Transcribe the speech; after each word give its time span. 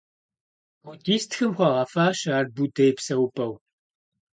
Буддистхэм 0.83 1.51
хуагъэфащэ 1.55 2.29
ар 2.37 2.45
Буддэ 2.55 2.83
и 2.89 2.93
псэупӀэу. 2.97 3.53